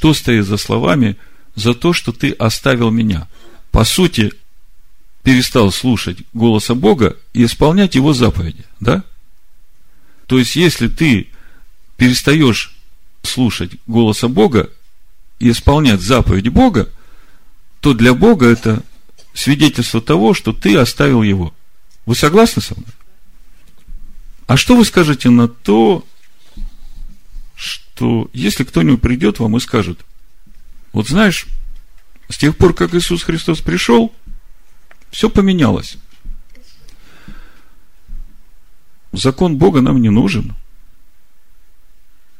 [0.00, 1.18] что стоит за словами
[1.54, 3.28] «за то, что ты оставил меня».
[3.70, 4.32] По сути,
[5.22, 9.04] перестал слушать голоса Бога и исполнять его заповеди, да?
[10.26, 11.28] То есть, если ты
[11.98, 12.74] перестаешь
[13.22, 14.70] слушать голоса Бога
[15.38, 16.88] и исполнять заповедь Бога,
[17.80, 18.82] то для Бога это
[19.34, 21.52] свидетельство того, что ты оставил его.
[22.06, 22.94] Вы согласны со мной?
[24.46, 26.06] А что вы скажете на то,
[27.60, 30.00] что если кто-нибудь придет вам и скажет,
[30.94, 31.46] вот знаешь,
[32.30, 34.14] с тех пор, как Иисус Христос пришел,
[35.10, 35.98] все поменялось.
[39.12, 40.54] Закон Бога нам не нужен.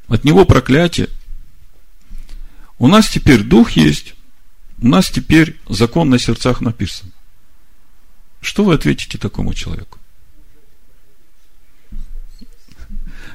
[0.08, 1.10] От него проклятие.
[2.78, 4.14] У нас теперь дух есть,
[4.78, 7.12] у нас теперь закон на сердцах написан.
[8.40, 9.98] Что вы ответите такому человеку?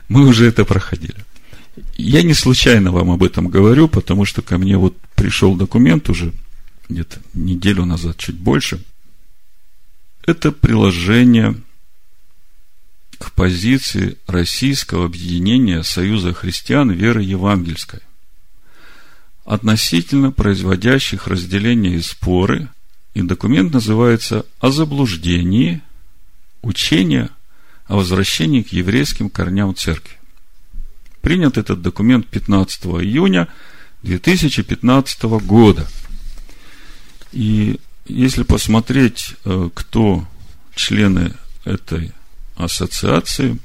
[0.07, 1.24] Мы уже это проходили.
[1.97, 6.33] Я не случайно вам об этом говорю, потому что ко мне вот пришел документ уже
[6.87, 8.83] где-то неделю назад, чуть больше.
[10.25, 11.55] Это приложение
[13.17, 18.01] к позиции Российского объединения Союза христиан веры евангельской
[19.45, 22.67] относительно производящих разделения и споры,
[23.13, 25.81] и документ называется «О заблуждении
[26.61, 27.29] учения
[27.85, 30.17] о возвращении к еврейским корням церкви».
[31.25, 33.47] Принят этот документ 15 июня
[34.03, 35.87] 2015 года.
[37.31, 40.27] И если посмотреть, э, кто
[40.75, 42.11] члены этой
[42.55, 43.57] ассоциации,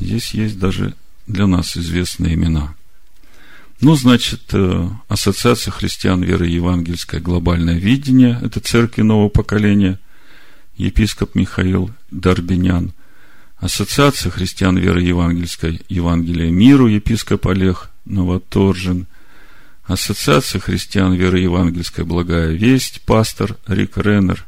[0.00, 0.96] здесь есть даже
[1.28, 2.74] для нас известные имена.
[3.80, 10.00] Ну, значит, э, Ассоциация христиан веры евангельское глобальное видение, это церкви нового поколения,
[10.78, 12.92] епископ Михаил Дарбинян,
[13.60, 19.08] Ассоциация христиан веры евангельской Евангелие миру, епископ Олег Новоторжин,
[19.82, 24.46] Ассоциация христиан веры евангельской Благая Весть, пастор Рик Реннер,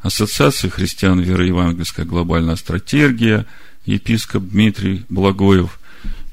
[0.00, 3.46] Ассоциация христиан веры евангельской Глобальная стратегия,
[3.86, 5.80] епископ Дмитрий Благоев,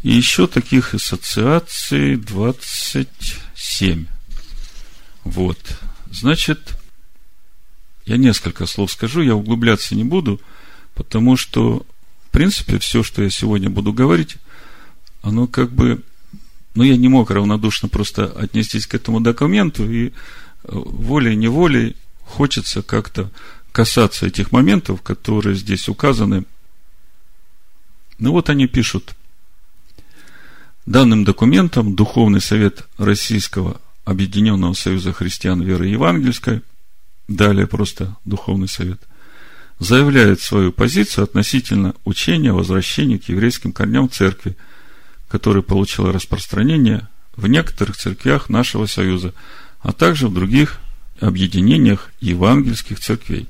[0.04, 4.06] и еще таких ассоциаций 27.
[5.24, 5.60] Вот.
[6.12, 6.76] Значит,
[8.06, 10.42] я несколько слов скажу, я углубляться не буду–
[10.96, 11.86] Потому что,
[12.28, 14.38] в принципе, все, что я сегодня буду говорить,
[15.22, 16.02] оно как бы,
[16.74, 20.12] ну, я не мог равнодушно просто отнестись к этому документу, и э,
[20.64, 23.30] волей-неволей хочется как-то
[23.72, 26.46] касаться этих моментов, которые здесь указаны.
[28.18, 29.16] Ну вот они пишут.
[30.86, 36.62] Данным документом Духовный Совет Российского Объединенного Союза Христиан Веры Евангельской,
[37.28, 39.02] далее просто Духовный Совет–
[39.80, 44.56] заявляет свою позицию относительно учения о возвращении к еврейским корням церкви,
[45.28, 49.34] которое получило распространение в некоторых церквях нашего Союза,
[49.82, 50.80] а также в других
[51.20, 53.48] объединениях евангельских церквей.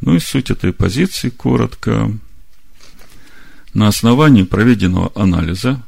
[0.00, 2.10] Ну и суть этой позиции коротко.
[3.72, 5.82] На основании проведенного анализа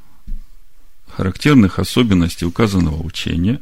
[1.09, 3.61] характерных особенностей указанного учения,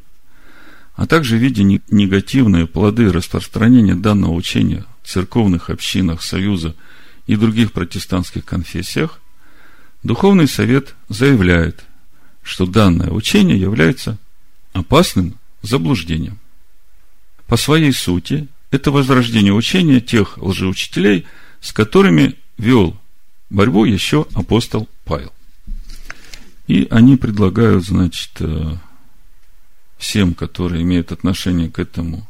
[0.95, 6.75] а также видя негативные плоды распространения данного учения церковных общинах Союза
[7.27, 9.21] и других протестантских конфессиях,
[10.03, 11.85] Духовный Совет заявляет,
[12.43, 14.19] что данное учение является
[14.75, 16.39] опасным заблуждением.
[17.47, 21.27] По своей сути, это возрождение учения тех лжеучителей,
[21.61, 23.01] с которыми вел
[23.49, 25.33] борьбу еще апостол Павел.
[26.67, 28.77] И они предлагают, значит, э,
[29.97, 32.27] всем, которые имеют отношение к этому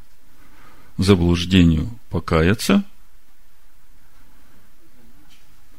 [0.98, 2.84] заблуждению покаяться.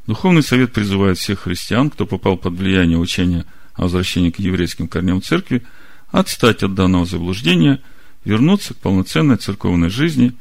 [0.05, 5.21] Духовный совет призывает всех христиан, кто попал под влияние учения о возвращении к еврейским корням
[5.21, 5.63] церкви,
[6.09, 7.81] отстать от данного заблуждения,
[8.25, 10.33] вернуться к полноценной церковной жизни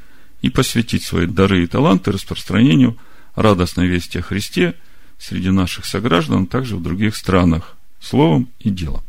[0.43, 2.99] и посвятить свои дары и таланты распространению
[3.37, 4.75] радостной вести о Христе
[5.21, 9.05] среди наших сограждан, а также в других странах, словом и делом.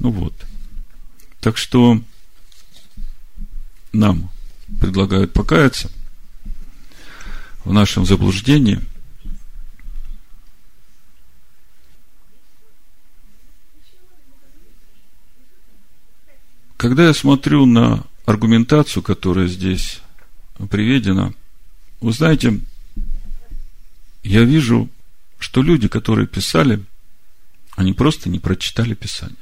[0.00, 0.34] Ну вот.
[1.38, 2.02] Так что
[3.92, 4.30] нам
[4.80, 5.92] предлагают покаяться
[7.68, 8.80] в нашем заблуждении.
[16.78, 20.00] Когда я смотрю на аргументацию, которая здесь
[20.70, 21.34] приведена,
[22.00, 22.58] вы знаете,
[24.22, 24.88] я вижу,
[25.38, 26.82] что люди, которые писали,
[27.76, 29.36] они просто не прочитали Писание.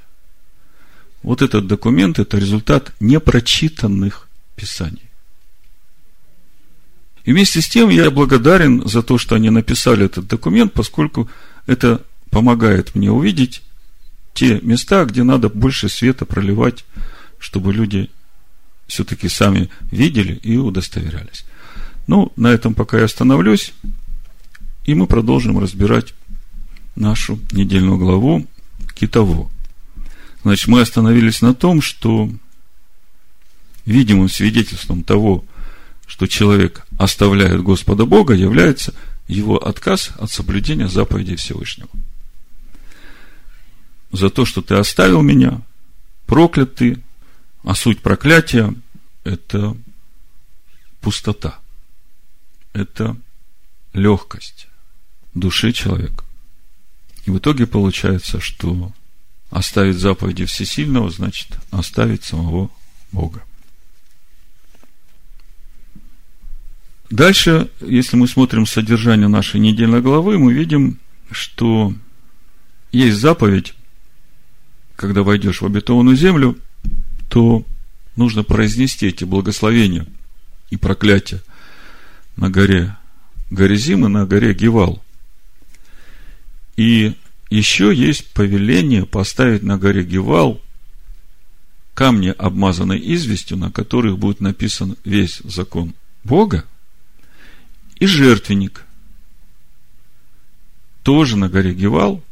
[1.23, 5.06] Вот этот документ– это результат непрочитанных Писаний.
[7.27, 11.29] И вместе с тем я благодарен за то, что они написали этот документ, поскольку
[11.67, 13.63] это помогает мне увидеть
[14.33, 16.85] те места, где надо больше света проливать,
[17.41, 18.11] чтобы люди
[18.87, 21.45] все-таки сами видели и удостоверялись.
[22.07, 23.73] Ну, на этом пока я остановлюсь,
[24.85, 26.15] и мы продолжим разбирать
[26.95, 28.47] нашу недельную главу
[28.95, 29.51] Китово.
[30.45, 32.31] Значит, мы остановились на том, что
[33.85, 35.45] видимым свидетельством того,
[36.07, 38.95] что человек оставляет Господа Бога, является
[39.29, 41.91] его отказ от соблюдения заповедей Всевышнего.
[44.13, 45.61] За то, что ты оставил меня,
[46.27, 47.03] проклят ты,
[47.65, 48.73] а суть проклятия–
[49.25, 49.77] это
[51.01, 51.59] пустота,
[52.73, 53.17] это
[53.93, 54.69] легкость
[55.35, 56.25] души человека.
[57.27, 58.93] И в итоге получается, что
[59.51, 62.71] оставить заповеди Всесильного, значит оставить самого
[63.13, 63.43] Бога.
[67.11, 70.99] Дальше, если мы смотрим содержание нашей недельной главы, мы видим,
[71.31, 71.95] что
[72.91, 73.75] есть заповедь,
[74.97, 76.59] когда войдешь в обетованную землю,
[77.29, 77.65] то
[78.17, 80.07] нужно произнести эти благословения
[80.71, 81.43] и проклятия
[82.37, 82.97] на горе
[83.51, 85.03] Горизим и на горе Гевал.
[86.77, 87.15] И
[87.51, 90.61] еще есть повеление поставить на горе Гевал
[91.95, 95.95] камни, обмазанные известью, на которых будет написан весь закон
[96.25, 96.65] Бога–
[97.99, 98.85] и жертвенник,
[101.03, 102.23] тоже на горе Гевал,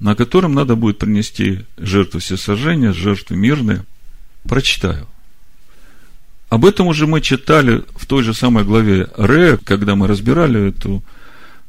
[0.00, 3.84] на котором надо будет принести жертву всесожжения, жертвы мирные.
[4.44, 5.06] Прочитаю.
[6.48, 11.02] Об этом уже мы читали в той же самой главе Ре, когда мы разбирали эту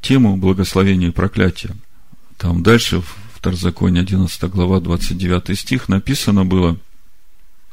[0.02, 1.76] тему благословения и проклятия.
[2.38, 6.78] Там дальше, в Второзаконии 11 глава, 29 стих, написано было,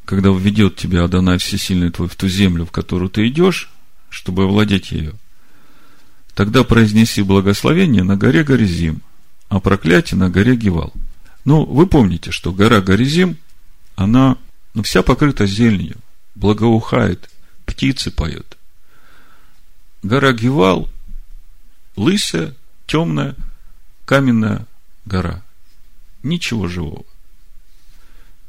[0.04, 3.70] когда введет тебя Адонай Всесильный твой в ту землю, в которую ты идешь,
[4.08, 5.14] чтобы овладеть ее.
[6.34, 9.00] Тогда произнеси благословение на горе Горизим,
[9.48, 10.92] а проклятие на горе Гевал.
[11.44, 13.38] Ну, вы помните, что гора Горизим,
[13.94, 14.36] она
[14.74, 15.96] ну, вся покрыта зеленью,
[16.34, 17.30] благоухает,
[17.64, 18.58] птицы поют.
[20.02, 20.90] Гора Гевал
[21.96, 22.54] лысая,
[22.86, 23.34] темная,
[24.04, 24.66] каменная
[25.06, 25.42] гора.
[26.22, 27.04] Ничего живого.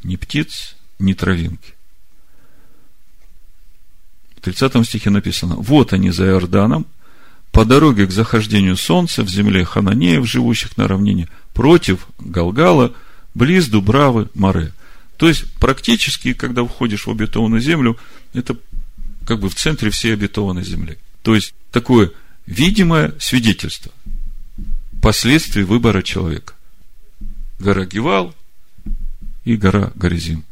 [0.04, 1.76] Ни птиц, ни травинки.
[4.53, 6.85] 30 стихе написано, вот они за Иорданом,
[7.51, 12.94] по дороге к захождению солнца в земле Хананеев, живущих на равнине, против Галгала,
[13.33, 14.71] близ Дубравы, Море.
[15.17, 17.97] То есть, практически, когда входишь в обетованную землю,
[18.33, 18.55] это
[19.25, 20.97] как бы в центре всей обетованной земли.
[21.23, 22.11] То есть, такое
[22.45, 23.91] видимое свидетельство
[25.01, 26.53] последствий выбора человека.
[27.59, 28.33] Гора Гевал
[29.44, 30.45] и гора Горизим.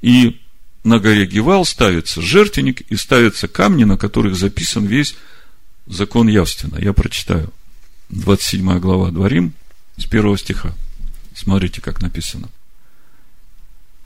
[0.00, 0.40] И
[0.84, 5.16] на горе Гевал ставится жертвенник и ставятся камни, на которых записан весь
[5.86, 6.78] закон явственно.
[6.78, 7.52] Я прочитаю.
[8.10, 9.54] 27 глава Дворим
[9.96, 10.74] с первого стиха.
[11.34, 12.48] Смотрите, как написано.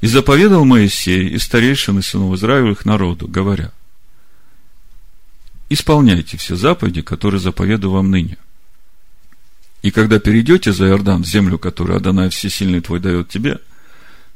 [0.01, 3.73] «И заповедал Моисей и старейшины сынов Израилевых народу, говоря,
[5.69, 8.39] исполняйте все заповеди, которые заповеду вам ныне.
[9.83, 13.59] И когда перейдете за Иордан, в землю, которую Адонай Всесильный твой дает тебе,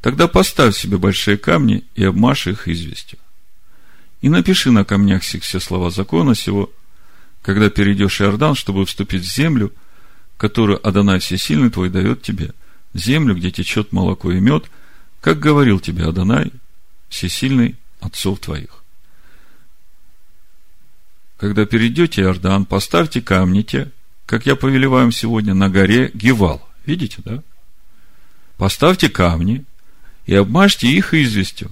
[0.02, 3.20] Тогда поставь себе большие камни и обмажь их известью.
[4.20, 6.70] И напиши на камнях все слова закона сего,
[7.40, 9.72] когда перейдешь Иордан, чтобы вступить в землю,
[10.36, 12.52] которую Адонай Всесильный твой дает тебе,
[12.94, 14.64] землю, где течет молоко и мед,
[15.20, 16.50] как говорил тебе Адонай,
[17.08, 18.82] Всесильный отцов твоих.
[21.36, 23.92] Когда перейдете Иордан, поставьте камни те,
[24.26, 26.68] как я повелеваю вам сегодня, на горе Гевал.
[26.86, 27.42] Видите, да?
[28.56, 29.64] Поставьте камни,
[30.26, 31.70] и обмажьте их известью.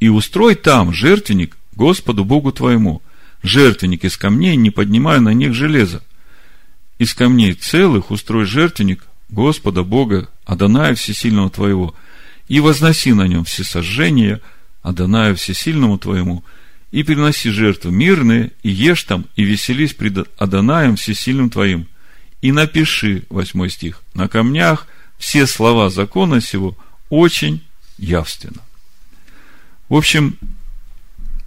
[0.00, 3.02] И устрой там жертвенник Господу Богу твоему,
[3.42, 6.02] жертвенник из камней, не поднимая на них железа.
[6.98, 11.94] Из камней целых устрой жертвенник Господа Бога, Адоная Всесильного твоего,
[12.48, 14.40] и возноси на нем все сожжения
[14.82, 16.44] Адоная Всесильному твоему,
[16.92, 21.88] и приноси жертвы мирные, и ешь там, и веселись пред Адонаем Всесильным твоим.
[22.40, 24.86] И напиши, восьмой стих, на камнях
[25.18, 26.76] все слова закона сего
[27.08, 27.64] очень
[27.98, 28.62] явственно.
[29.88, 30.38] В общем,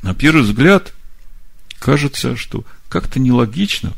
[0.01, 0.93] на первый взгляд,
[1.77, 3.93] кажется, что как-то нелогично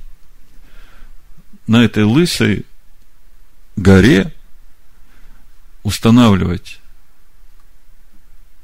[1.67, 2.65] на этой лысой
[3.75, 4.33] горе
[5.83, 6.79] устанавливать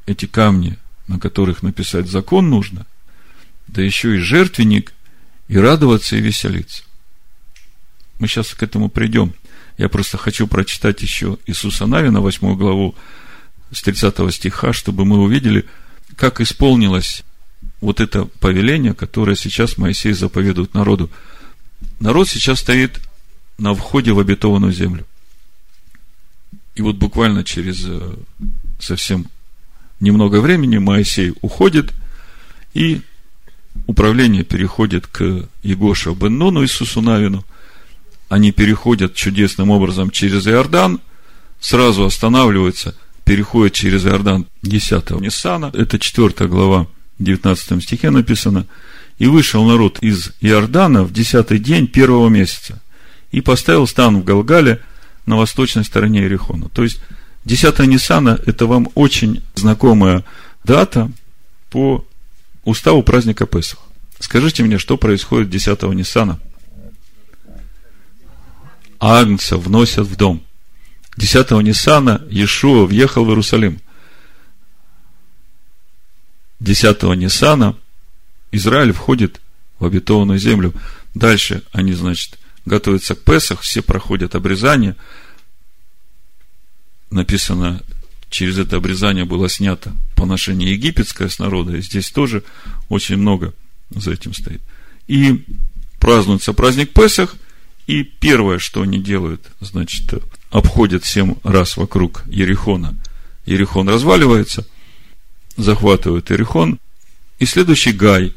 [0.05, 2.85] эти камни, на которых написать закон нужно,
[3.67, 4.93] да еще и жертвенник,
[5.47, 6.83] и радоваться и веселиться.
[8.19, 9.33] Мы сейчас к этому придем.
[9.77, 12.95] Я просто хочу прочитать еще Иисуса Навина, 8 главу,
[13.71, 15.65] с 30 стиха, чтобы мы увидели,
[16.15, 17.23] как исполнилось
[17.81, 21.09] вот это повеление, которое сейчас Моисей заповедует народу.
[21.99, 22.99] Народ сейчас стоит
[23.57, 25.05] на входе в обетованную землю.
[26.75, 28.15] И вот буквально через э,
[28.79, 29.27] совсем
[29.99, 31.91] немного времени Моисей уходит,
[32.73, 33.01] и
[33.87, 37.43] управление переходит к Егоша бен Нуну Иисусу Навину.
[38.29, 40.99] Они переходят чудесным образом через Иордан,
[41.59, 45.71] сразу останавливаются, переходят через Иордан 10 Ниссана.
[45.73, 46.87] Это 4 глава,
[47.19, 48.65] 19 стихе написано.
[49.17, 52.81] И вышел народ из Иордана в десятый день первого месяца
[53.31, 54.81] и поставил стан в Галгале
[55.25, 56.69] на восточной стороне Иерихона.
[56.69, 57.01] То есть,
[57.45, 60.23] 10 Ниссана– это вам очень знакомая
[60.63, 61.11] дата
[61.69, 62.05] по
[62.63, 63.79] уставу праздника Песах.
[64.19, 66.39] Скажите мне, что происходит 10 Ниссана?
[68.99, 70.43] Агнца вносят в дом.
[71.17, 73.79] 10 Ниссана Иешуа въехал в Иерусалим.
[76.59, 77.75] 10 Ниссана
[78.51, 79.41] Израиль входит
[79.79, 80.73] в обетованную землю.
[81.13, 84.95] Дальше они, значит, готовятся к Песах, все проходят обрезание.
[87.09, 87.81] Написано,
[88.29, 91.77] через это обрезание было снято поношение египетское с народа.
[91.77, 92.43] И здесь тоже
[92.89, 93.53] очень много
[93.89, 94.61] за этим стоит.
[95.07, 95.45] И
[95.99, 97.35] празднуется праздник Песах,
[97.87, 100.13] и первое, что они делают, значит,
[100.51, 102.95] обходят семь раз вокруг Ерехона.
[103.45, 104.67] Ерехон разваливается,
[105.55, 106.79] захватывают Ерехон,
[107.39, 108.33] и следующий Гай.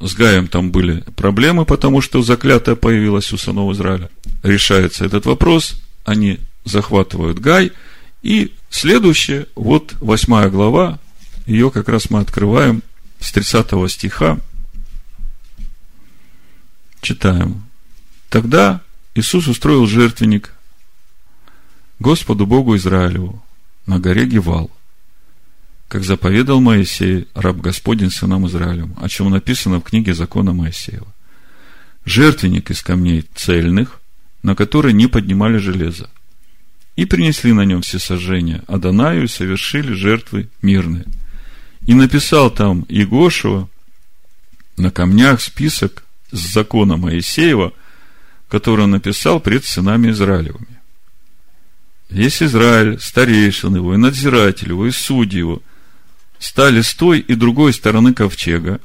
[0.00, 4.10] С Гаем там были проблемы, потому что заклятая появилась у сынов Израиля.
[4.44, 7.72] Решается этот вопрос, они захватывают Гай,
[8.22, 11.00] и следующее, вот восьмая глава,
[11.46, 12.82] ее как раз мы открываем
[13.18, 14.38] с 30 стиха,
[17.00, 17.67] читаем.
[18.28, 18.82] Тогда
[19.14, 20.52] Иисус устроил жертвенник
[21.98, 23.42] Господу Богу Израилеву
[23.86, 24.70] на горе Гевал,
[25.88, 31.06] как заповедал Моисей, раб Господень сынам Израилем, о чем написано в книге закона Моисеева.
[32.04, 34.00] Жертвенник из камней цельных,
[34.42, 36.10] на которые не поднимали железо.
[36.96, 41.06] И принесли на нем все сожжения Адонаю и совершили жертвы мирные.
[41.86, 43.68] И написал там Егошева
[44.76, 47.72] на камнях список с закона Моисеева,
[48.48, 50.78] который он написал пред сынами Израилевыми.
[52.08, 55.62] Весь Израиль, старейшин его, и надзиратель его, и судьи его,
[56.38, 58.80] стали с той и другой стороны ковчега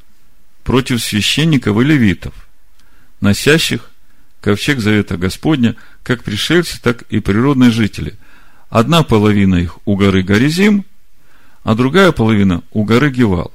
[0.64, 2.34] против священников и левитов,
[3.22, 3.90] носящих
[4.42, 8.16] ковчег Завета Господня, как пришельцы, так и природные жители.
[8.70, 10.86] Одна половина их у горы Горизим,
[11.64, 13.54] а другая половина у горы Гевал,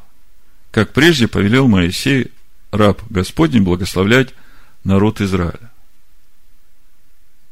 [0.71, 2.31] как прежде повелел Моисей,
[2.71, 4.31] раб Господень, благословлять
[4.85, 5.71] народ Израиля.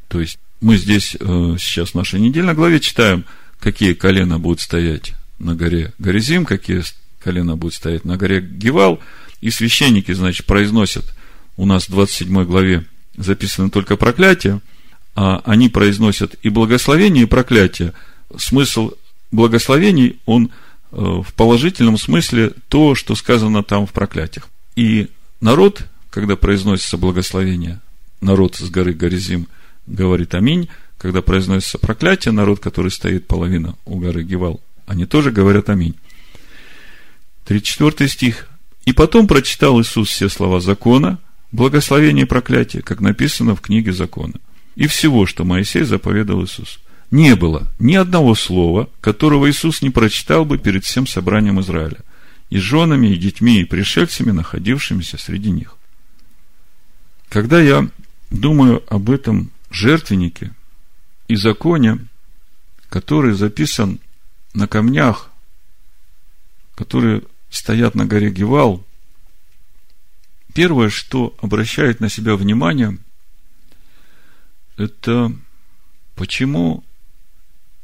[0.08, 3.24] То есть, мы здесь э, сейчас в нашей недельной главе читаем,
[3.60, 6.82] какие колена будут стоять на горе Горизим, какие
[7.20, 9.00] колена будут стоять на горе Гевал,
[9.40, 11.14] и священники, значит, произносят,
[11.56, 12.86] у нас в 27 главе
[13.16, 14.60] записано только проклятие,
[15.14, 17.92] а они произносят и благословение, и проклятие.
[18.36, 18.92] Смысл
[19.30, 20.50] благословений, он
[20.92, 24.48] э, в положительном смысле то, что сказано там в проклятиях.
[24.74, 25.08] И
[25.40, 27.80] народ, когда произносится благословение,
[28.20, 29.48] народ с горы Горизим
[29.86, 35.68] говорит аминь, когда произносится проклятие, народ, который стоит половина у горы Гевал, они тоже говорят
[35.68, 35.94] аминь.
[37.44, 38.48] 34 стих.
[38.84, 41.18] И потом прочитал Иисус все слова закона,
[41.52, 44.34] благословение и проклятие, как написано в книге закона.
[44.74, 46.78] И всего, что Моисей заповедал Иисус.
[47.10, 51.98] Не было ни одного слова, которого Иисус не прочитал бы перед всем собранием Израиля,
[52.50, 55.76] и женами, и детьми, и пришельцами, находившимися среди них.
[57.28, 57.88] Когда я
[58.30, 60.54] думаю об этом жертвеннике
[61.28, 61.98] и законе,
[62.88, 64.00] который записан
[64.54, 65.30] на камнях,
[66.74, 68.84] которые стоят на горе Гевал,
[70.54, 72.98] первое, что обращает на себя внимание,
[74.76, 75.32] это
[76.14, 76.84] почему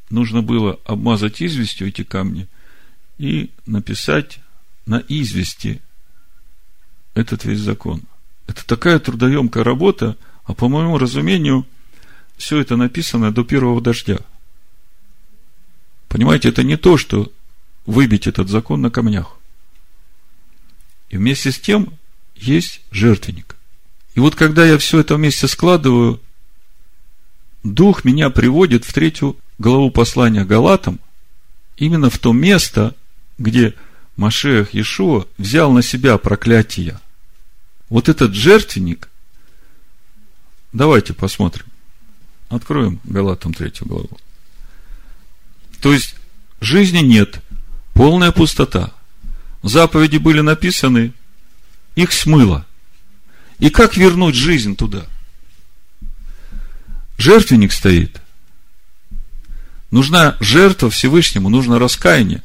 [0.09, 2.49] нужно было обмазать известью эти камни
[3.19, 4.41] и написать
[4.87, 5.81] на извести
[7.15, 8.03] этот весь закон.
[8.47, 11.67] Это такая трудоемкая работа, а по моему разумению,
[12.43, 14.19] все это написано до первого дождя–
[16.13, 17.33] Понимаете, это не то, что
[17.87, 19.39] выбить этот закон на камнях.
[21.09, 21.95] И вместе с тем
[22.37, 23.57] есть жертвенник.
[24.15, 26.21] И вот когда я все это вместе складываю,
[27.63, 31.01] Дух меня приводит в третью главу послания Галатам,
[31.79, 32.95] именно в то место,
[33.39, 33.73] где
[34.17, 37.01] Машех Иешуа взял на себя проклятие.
[37.89, 39.09] Вот этот жертвенник,
[40.75, 41.72] давайте посмотрим.
[42.53, 44.19] Откроем Галатам третью главу.
[45.81, 46.15] То есть,
[46.61, 47.41] жизни нет,
[47.95, 48.93] полная пустота.
[49.63, 51.15] Заповеди были написаны,
[51.95, 52.67] их смыло.
[53.59, 55.07] И как вернуть жизнь туда?
[57.23, 58.21] жертвенник стоит.
[59.91, 62.43] Нужна жертва Всевышнему, нужно раскаяние.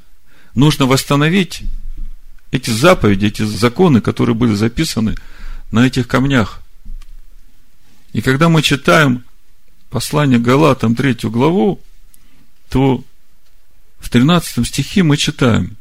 [0.56, 1.64] Нужно восстановить
[2.52, 5.16] эти заповеди, эти законы, которые были записаны
[5.72, 6.62] на этих камнях.
[8.14, 9.24] И когда мы читаем
[9.90, 11.82] послание Галатам, третью главу,
[12.70, 13.04] то
[14.00, 15.78] в 13 стихе мы читаем,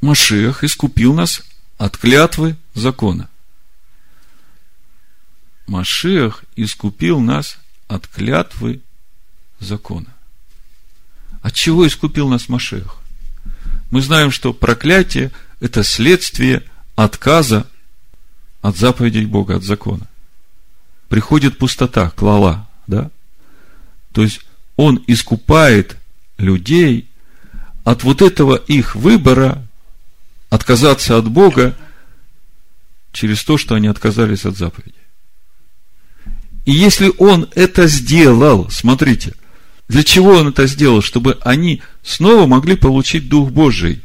[0.00, 1.42] Машех искупил нас
[1.76, 3.28] от клятвы закона.
[5.66, 8.80] Машех искупил нас от клятвы
[9.58, 10.14] закона.
[11.42, 12.98] От чего искупил нас Машех?
[13.90, 16.64] Мы знаем, что проклятие– это следствие
[16.96, 17.68] отказа
[18.62, 20.09] от заповедей Бога, от закона.
[21.10, 23.10] Приходит пустота, клала, да?
[24.12, 24.40] То есть,
[24.76, 25.96] Он искупает
[26.38, 27.08] людей
[27.82, 29.66] от вот этого их выбора
[30.50, 31.76] отказаться от Бога
[33.10, 34.94] через то, что они отказались от заповеди.
[36.64, 39.34] И если Он это сделал, смотрите,
[39.88, 41.02] для чего Он это сделал?
[41.02, 44.04] Чтобы они снова могли получить Дух Божий.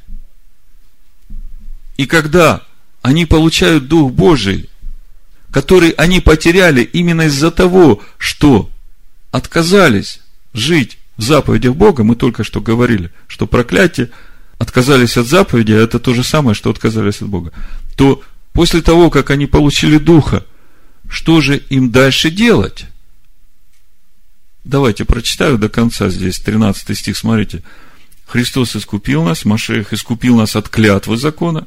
[1.98, 2.64] И когда
[3.04, 4.72] они получают Дух Божий,
[5.56, 8.70] который они потеряли именно из-за того, что
[9.32, 10.20] отказались
[10.54, 14.12] жить в заповедях Бога, мы только что говорили, что проклятие,
[14.58, 17.54] отказались от заповеди, а это то же самое, что отказались от Бога,
[17.96, 18.22] то
[18.52, 20.46] после того, как они получили Духа,
[21.08, 22.88] что же им дальше делать?
[24.66, 27.64] Давайте прочитаю до конца здесь, 13 стих, смотрите.
[28.28, 31.66] Христос искупил нас, Машех искупил нас от клятвы закона,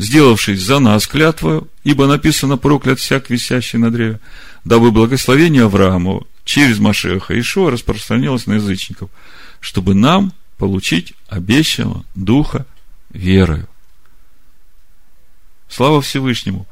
[0.00, 4.18] сделавшись за нас клятвою, ибо написано проклят всяк висящий на древе,
[4.64, 9.10] дабы благословение Аврааму через Машеха Ишуа распространилось на язычников,
[9.60, 12.66] чтобы нам получить обещанного Духа
[13.10, 13.68] верою.
[15.68, 16.66] Слава Всевышнему!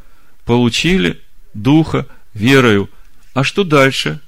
[0.47, 1.21] Получили
[1.53, 2.89] Духа верою.
[3.35, 4.21] А что дальше?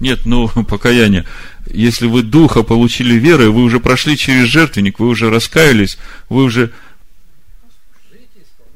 [0.00, 1.24] Нет, ну, покаяние.
[1.66, 6.72] Если вы Духа получили верой, вы уже прошли через жертвенник, вы уже раскаялись, вы уже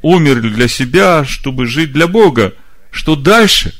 [0.03, 2.55] умерли для себя, чтобы жить для Бога.
[2.90, 3.75] Что дальше?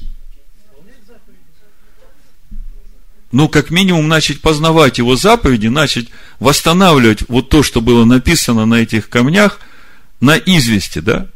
[3.33, 6.07] Ну, как минимум, начать познавать Его заповеди, начать
[6.41, 9.61] восстанавливать вот то, что было написано на этих камнях,
[10.21, 11.29] на извести, да?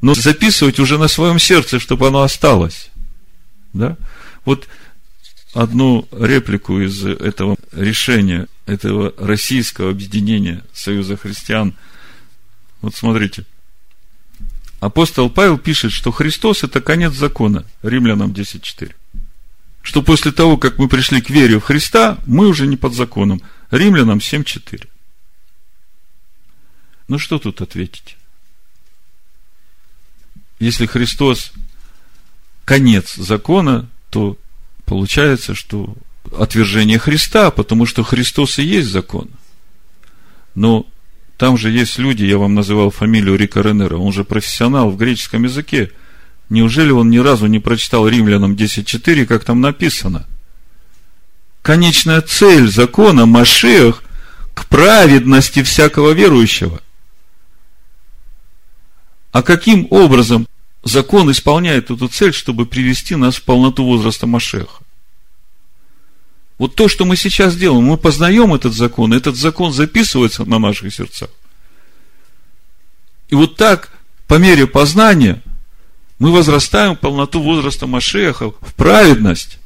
[0.00, 2.90] Но записывать уже на своем сердце, чтобы оно осталось.
[3.72, 3.96] Да?
[4.44, 4.66] Вот
[5.52, 11.74] одну реплику из этого решения, этого российского объединения Союза христиан.
[12.80, 13.44] Вот смотрите.
[14.80, 18.92] Апостол Павел пишет, что Христос– это конец закона, Римлянам 10.4.
[19.82, 23.40] Что после того, как мы пришли к вере в Христа, мы уже не под законом.
[23.70, 24.88] Римлянам 7.4.
[27.08, 28.16] Ну, что тут ответить?
[30.58, 31.52] Если Христос–
[32.64, 34.36] конец закона, то
[34.84, 35.94] получается, что
[36.36, 39.28] отвержение Христа, потому что Христос и есть закон.
[40.54, 40.86] Но
[41.36, 45.44] там же есть люди, я вам называл фамилию Рика Ренера, он же профессионал в греческом
[45.44, 45.90] языке.
[46.48, 50.26] Неужели он ни разу не прочитал Римлянам 10.4, как там написано?
[51.62, 54.02] Конечная цель закона Машех
[54.54, 56.80] к праведности всякого верующего.
[59.32, 60.46] А каким образом
[60.82, 64.82] закон исполняет эту цель, чтобы привести нас в полноту возраста Машеха.
[66.58, 70.94] Вот то, что мы сейчас делаем, мы познаем этот закон, этот закон записывается на наших
[70.94, 71.30] сердцах.
[73.28, 73.92] И вот так,
[74.26, 75.42] по мере познания,
[76.18, 79.58] мы возрастаем в полноту возраста Машеха, в праведность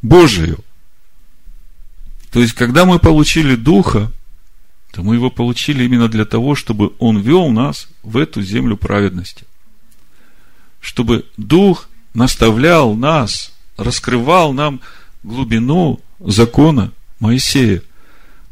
[0.00, 0.62] Божию.
[2.30, 4.12] То есть, когда мы получили Духа,
[4.92, 9.44] то мы его получили именно для того, чтобы Он вел нас в эту землю праведности
[10.82, 14.82] чтобы Дух наставлял нас, раскрывал нам
[15.22, 17.80] глубину закона Моисея.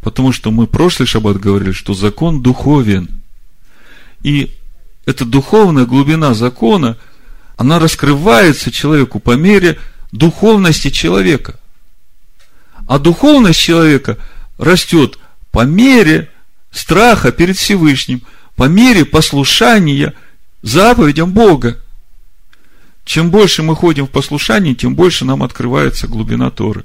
[0.01, 3.21] Потому что мы прошлый шаббат говорили, что закон духовен.
[4.23, 4.57] И
[5.05, 6.97] эта духовная глубина закона,
[7.59, 9.79] она раскрывается человеку по мере
[10.13, 11.59] духовности человека.
[12.87, 14.17] А духовность человека
[14.57, 15.19] растет
[15.51, 16.31] по мере
[16.71, 18.23] страха перед Всевышним,
[18.55, 20.15] по мере послушания
[20.63, 21.77] заповедям Бога.
[23.05, 26.85] Чем больше мы ходим в послушании, тем больше нам открывается глубина Торы.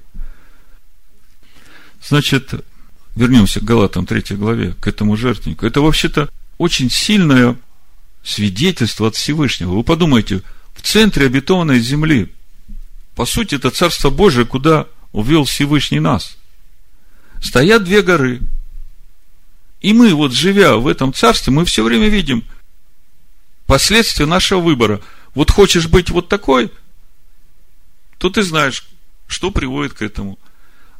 [2.03, 2.53] Значит,
[3.15, 5.65] вернемся к Галатам 3 главе, к этому жертвеннику.
[5.65, 7.57] Это вообще-то очень сильное
[8.23, 9.75] свидетельство от Всевышнего.
[9.75, 10.41] Вы подумайте,
[10.73, 12.31] в центре обетованной земли,
[13.15, 16.37] по сути, это Царство Божие, куда увел Всевышний нас.
[17.41, 18.41] Стоят две горы.
[19.81, 22.43] И мы, вот живя в этом царстве, мы все время видим
[23.67, 25.01] последствия нашего выбора.
[25.35, 26.71] Вот хочешь быть вот такой,
[28.17, 28.87] то ты знаешь,
[29.27, 30.39] что приводит к этому.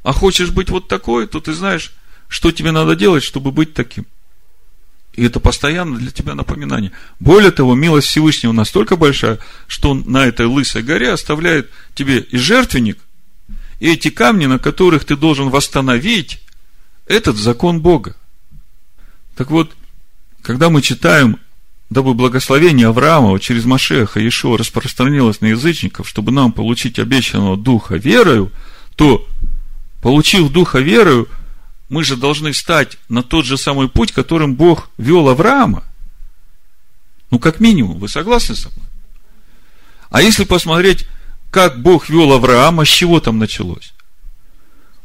[0.04, 1.94] А хочешь быть вот такой, то ты знаешь,
[2.28, 4.06] что тебе надо делать, чтобы быть таким.
[5.14, 6.92] И это постоянно для тебя напоминание.
[7.20, 12.38] Более того, милость Всевышнего настолько большая, что он на этой лысой горе оставляет тебе и
[12.38, 13.00] жертвенник,
[13.80, 16.42] и эти камни, на которых ты должен восстановить
[17.08, 18.16] этот закон Бога.
[19.38, 19.74] Так вот,
[20.42, 21.40] когда мы читаем,
[21.90, 28.52] дабы благословение Авраама через Машеха Иешуа распространилось на язычников, чтобы нам получить обещанного Духа верою,
[28.96, 29.28] то,
[30.02, 31.28] получив Духа верою,
[31.90, 35.84] мы же должны стать на тот же самый путь, которым Бог вел Авраама.
[37.30, 38.88] Ну, как минимум, вы согласны со мной?
[40.10, 41.08] А если посмотреть,
[41.52, 43.94] как Бог вел Авраама, с чего там началось?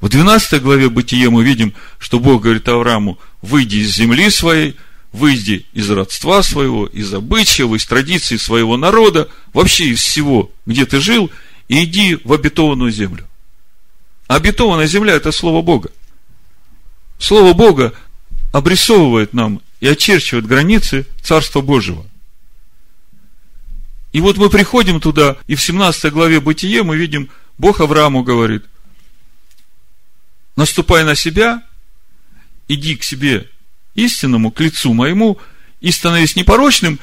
[0.00, 4.76] В 12 главе Бытия мы видим, что Бог говорит Аврааму, выйди из земли своей,
[5.12, 11.00] выйди из родства своего, из обычаев, из традиций своего народа, вообще из всего, где ты
[11.00, 11.30] жил,
[11.68, 13.26] и иди в обетованную землю.
[14.28, 15.90] обетованная земля– это Слово Бога.
[17.18, 17.92] Слово Бога
[18.52, 22.06] обрисовывает нам и очерчивает границы Царства Божьего.
[24.12, 28.64] И вот мы приходим туда, и в 17 главе Бытие мы видим, Бог Аврааму говорит,
[30.56, 31.62] наступай на себя,
[32.68, 33.48] иди к себе
[33.94, 35.38] истинному, к лицу моему,
[35.80, 37.00] и становись непорочным,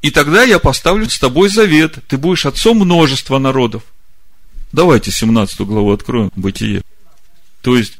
[0.00, 3.84] и тогда я поставлю с тобой завет, ты будешь отцом множества народов.
[4.72, 6.82] Давайте 17 главу откроем, Бытие.
[7.60, 7.98] То есть,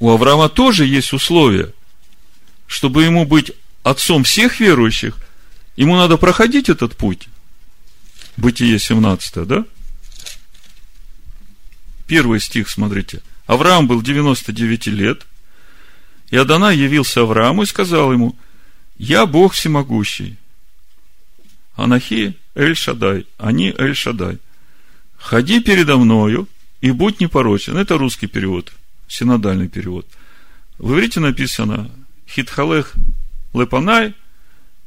[0.00, 1.72] у Авраама тоже есть условия,
[2.66, 3.52] чтобы ему быть
[3.84, 5.16] отцом всех верующих,
[5.76, 7.28] ему надо проходить этот путь.
[8.36, 9.64] Бытие 17, да?
[12.06, 13.22] Первый стих, смотрите.
[13.46, 15.26] Авраам был 99 лет,
[16.34, 18.34] и Адонай явился Аврааму и сказал ему,
[18.98, 20.36] я Бог всемогущий.
[21.76, 24.40] Анахи Эль Шадай, они Эль Шадай.
[25.16, 26.48] Ходи передо мною
[26.80, 27.76] и будь непорочен.
[27.76, 28.72] Это русский перевод–
[29.06, 30.08] синодальный перевод.
[30.78, 31.88] В иврите написано
[32.28, 32.94] Хитхалех
[33.52, 34.14] Лепанай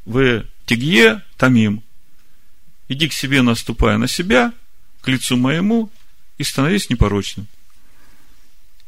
[0.03, 1.81] в Тигье Тамим.
[2.89, 4.51] Иди к себе, наступая на себя,
[4.99, 5.89] к лицу моему,
[6.37, 7.47] и становись непорочным.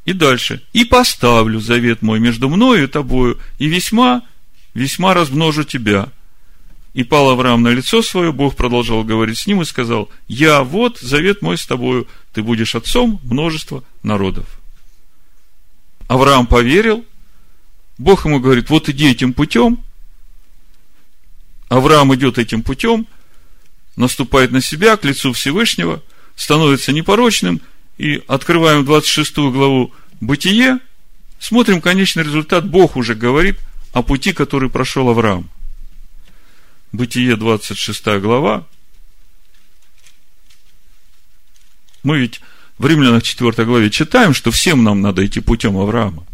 [0.06, 0.64] И дальше.
[0.74, 4.24] И поставлю завет мой между мною и тобою, и весьма,
[4.74, 6.10] весьма размножу тебя.
[6.94, 11.00] И пал Авраам на лицо свое, Бог продолжал говорить с ним и сказал, я вот
[11.00, 14.48] завет мой с тобою, ты будешь отцом множества народов.
[16.08, 17.06] Авраам поверил,
[18.00, 19.84] Бог ему говорит, вот иди этим путем.
[21.68, 23.06] Авраам идет этим путем,
[23.96, 26.02] наступает на себя, к лицу Всевышнего,
[26.36, 27.62] становится непорочным,
[28.00, 30.80] и открываем 26 главу Бытие,
[31.40, 33.60] смотрим конечный результат, Бог уже говорит
[33.94, 35.50] о пути, который прошел Авраам.
[36.92, 38.66] Бытие 26 глава.
[42.04, 42.42] Мы ведь
[42.78, 46.26] в Римлянах 4 главе читаем, что всем нам надо идти путем Авраама.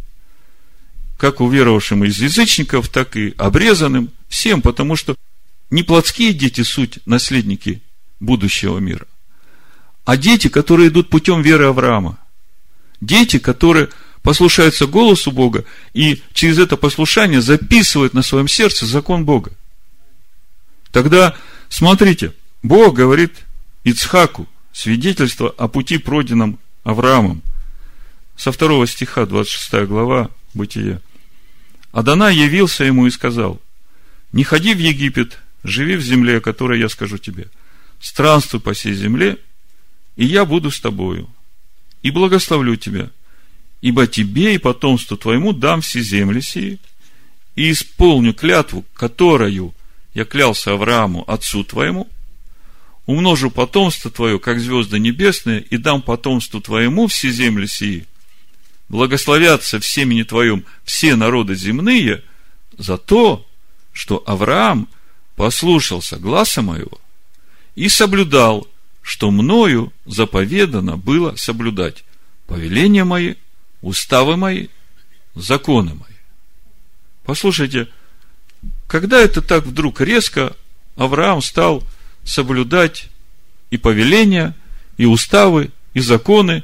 [1.17, 4.11] Как уверовавшим из язычников, так и обрезанным.
[4.29, 5.15] Всем, потому что
[5.69, 7.81] не плотские дети суть наследники
[8.19, 9.07] будущего мира,
[10.05, 12.19] а дети, которые идут путем веры Авраама.
[13.01, 13.89] Дети, которые
[14.21, 19.51] послушаются голосу Бога и через это послушание записывают на своем сердце закон Бога.
[20.91, 21.35] Тогда,
[21.69, 23.33] смотрите, Бог говорит
[23.83, 27.41] Ицхаку, свидетельство о пути, пройденном Авраамом.
[28.35, 31.01] Со второго стиха, 26 глава, Бытие.
[31.91, 33.61] Адана явился ему и сказал,
[34.31, 37.47] не ходи в Египет, живи в земле, о которой я скажу тебе.
[37.99, 39.37] Странствуй по всей земле,
[40.15, 41.29] и я буду с тобою,
[42.01, 43.09] и благословлю тебя,
[43.81, 46.79] ибо тебе и потомству твоему дам все земли сии,
[47.55, 49.73] и исполню клятву, которую
[50.13, 52.07] я клялся Аврааму, отцу твоему,
[53.05, 58.05] умножу потомство твое, как звезды небесные, и дам потомству твоему все земли сии.
[58.89, 62.23] Благословятся в семени твоем все народы земные
[62.77, 63.45] за то,
[63.93, 64.87] что Авраам
[65.35, 66.99] послушался гласа моего
[67.75, 68.67] и соблюдал,
[69.05, 72.03] что мною заповедано было соблюдать
[72.47, 73.35] повеления мои,
[73.83, 74.69] уставы мои,
[75.35, 76.17] законы мои.
[77.23, 77.87] Послушайте,
[78.87, 80.55] когда это так вдруг резко
[80.95, 81.83] Авраам стал
[82.23, 83.09] соблюдать
[83.69, 84.55] и повеления,
[84.97, 86.63] и уставы, и законы.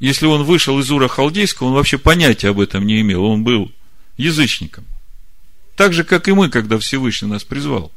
[0.00, 3.24] Если он вышел из Ура Халдейского, он вообще понятия об этом не имел.
[3.24, 3.72] Он был
[4.18, 4.84] язычником.
[5.76, 7.90] Так же, как и мы, когда Всевышний нас призвал.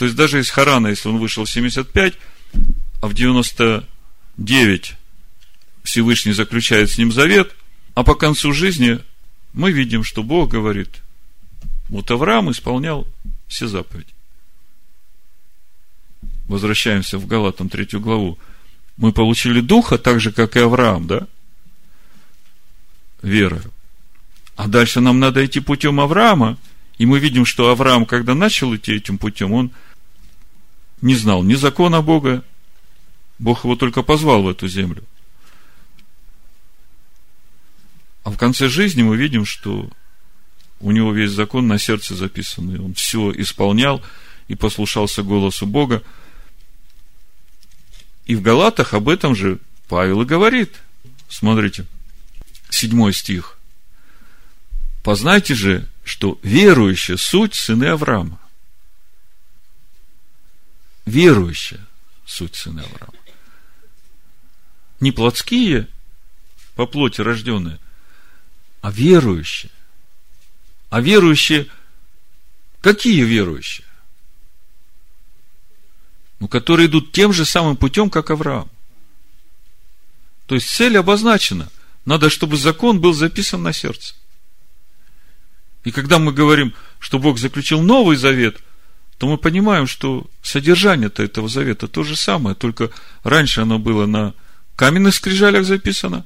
[0.00, 2.14] То есть, даже из Харана, если он вышел в 75,
[3.02, 4.94] а в 99
[5.82, 7.54] Всевышний заключает с ним завет,
[7.94, 9.00] а по концу жизни
[9.52, 11.02] мы видим, что Бог говорит,
[11.90, 13.06] Вот Авраам исполнял
[13.46, 14.08] все заповеди.
[16.48, 18.38] Возвращаемся в Галатам третью главу.
[18.96, 21.26] Мы получили духа так же, как и Авраам, да?
[23.20, 23.70] Верою.
[24.56, 26.56] А дальше нам надо идти путем Авраама,
[26.96, 29.72] и мы видим, что Авраам, когда начал идти этим путем, он
[31.02, 32.44] не знал ни закона Бога,
[33.38, 35.02] Бог его только позвал в эту землю.
[38.24, 39.88] А в конце жизни мы видим, что
[40.80, 44.02] у него весь закон на сердце записан, он все исполнял
[44.48, 46.02] и послушался голосу Бога.
[48.26, 49.58] И в Галатах об этом же
[49.88, 50.80] Павел и говорит.
[51.28, 51.86] Смотрите,
[52.68, 53.58] седьмой стих.
[55.04, 58.39] Познайте же, что верующие суть сыны Авраама.
[61.10, 61.80] Верующие
[62.24, 63.18] суть сыны Авраама.
[65.00, 65.88] Не плотские,
[66.76, 67.80] по плоти рожденные,
[68.80, 69.72] а верующие.
[70.88, 71.66] А верующие,
[72.80, 73.88] какие верующие?
[76.38, 78.70] Ну, которые идут тем же самым путем, как Авраам.
[80.46, 81.70] То есть цель обозначена.
[82.04, 84.14] Надо, чтобы закон был записан на сердце.
[85.82, 88.60] И когда мы говорим, что Бог заключил новый завет,
[89.20, 92.90] то мы понимаем, что содержание-то этого завета то же самое, только
[93.22, 94.32] раньше оно было на
[94.76, 96.24] каменных скрижалях записано,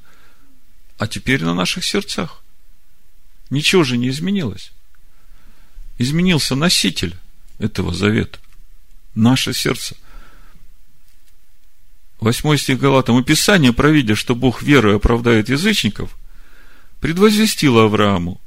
[0.97, 2.41] а теперь на наших сердцах.
[3.49, 4.71] Ничего же не изменилось.
[5.97, 7.17] Изменился носитель
[7.59, 8.39] этого завета.
[9.13, 9.97] Наше сердце.
[12.21, 13.17] Восьмой стих Галатам.
[13.17, 16.17] Описание, провидя, что Бог верой оправдает язычников,
[17.01, 18.39] предвозвестило Аврааму,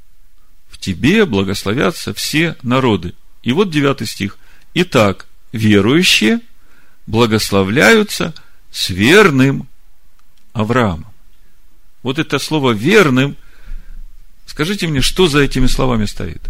[0.71, 3.13] в тебе благословятся все народы.
[3.43, 4.38] И вот девятый стих.
[4.73, 6.39] Итак, верующие
[7.07, 8.33] благословляются
[8.71, 9.67] с верным
[10.53, 11.13] Авраамом.
[12.03, 13.35] Вот это слово верным–
[14.59, 16.41] Скажите мне, что за этими словами стоит?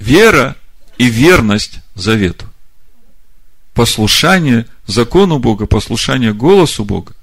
[0.00, 0.56] Вера
[0.96, 2.46] и верность завету.
[3.74, 7.14] Послушание закону Бога, послушание голосу Бога.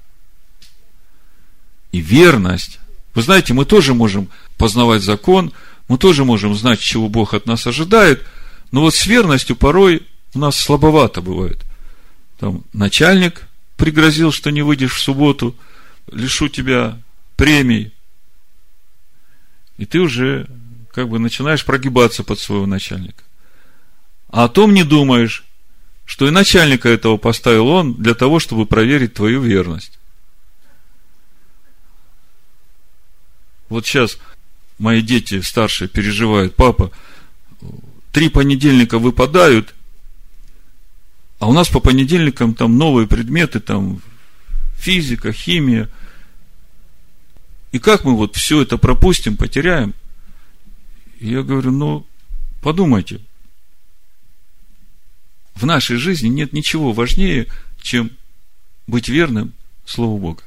[1.90, 2.78] И верность.
[3.14, 5.52] Вы знаете, мы тоже можем познавать закон,
[5.88, 8.24] мы тоже можем знать, чего Бог от нас ожидает,
[8.70, 11.64] но вот с верностью порой у нас слабовато бывает.
[12.38, 15.56] Там начальник пригрозил, что не выйдешь в субботу,
[16.10, 17.00] лишу тебя
[17.36, 17.92] премий,
[19.76, 20.46] и ты уже
[20.92, 23.22] как бы начинаешь прогибаться под своего начальника.
[24.28, 25.44] А о том не думаешь,
[26.04, 29.98] что и начальника этого поставил он для того, чтобы проверить твою верность.
[33.68, 34.18] Вот сейчас
[34.78, 36.90] мои дети старшие переживают, папа,
[38.12, 39.74] три понедельника выпадают,
[41.38, 44.00] а у нас по понедельникам там новые предметы, там
[44.78, 45.88] физика, химия–
[47.72, 49.94] и как мы вот все это пропустим, потеряем?
[51.20, 52.06] Я говорю, ну,
[52.62, 53.20] подумайте.
[55.54, 57.48] В нашей жизни нет ничего важнее,
[57.82, 58.10] чем
[58.86, 59.52] быть верным
[59.84, 60.42] Слову Бога.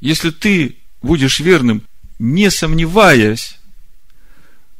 [0.00, 1.82] Если ты будешь верным,
[2.18, 3.58] не сомневаясь,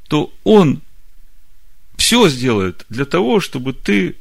[0.09, 0.81] то Он
[2.11, 4.17] все сделает для того, чтобы ты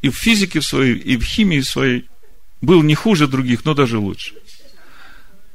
[0.00, 2.04] и в физике своей, и в химии своей
[2.60, 4.34] был не хуже других, но даже лучше.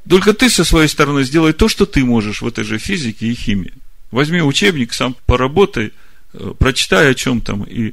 [0.06, 3.34] Только ты со своей стороны сделай то, что ты можешь в этой же физике и
[3.34, 3.72] химии.
[4.10, 5.92] Возьми учебник, сам поработай,
[6.34, 7.92] э, прочитай о чем там и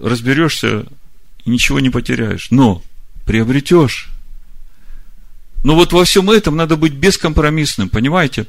[0.00, 0.86] разберешься,
[1.44, 2.52] и ничего не потеряешь.
[2.52, 2.84] Но
[3.26, 4.10] приобретешь.
[5.64, 8.46] Но вот во всем этом надо быть бескомпромиссным, понимаете?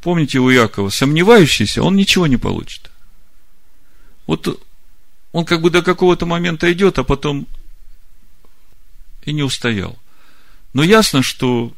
[0.00, 2.92] Помните у Якова, сомневающийся, он ничего не получит.
[4.26, 4.60] Вот
[5.32, 7.46] он как бы до какого-то момента идет, а потом
[9.24, 9.98] и не устоял.
[10.72, 11.72] Но ясно, что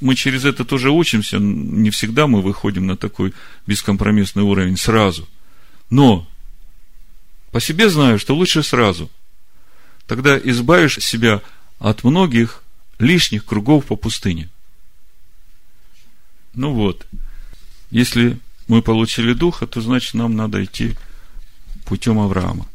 [0.00, 3.34] мы через это тоже учимся, не всегда мы выходим на такой
[3.66, 5.28] бескомпромиссный уровень сразу.
[5.90, 6.28] Но
[7.50, 9.10] по себе знаю, что лучше сразу.
[10.06, 11.42] Тогда избавишь себя
[11.78, 12.62] от многих
[12.98, 14.48] лишних кругов по пустыне.
[16.54, 17.06] Ну вот,
[17.90, 20.96] если мы получили духа, то значит нам надо идти
[21.88, 22.66] путем Авраама.